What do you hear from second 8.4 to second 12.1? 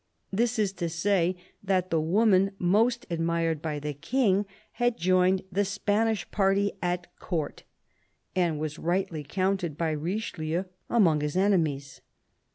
was rightly counted by Richelieu among his enemies.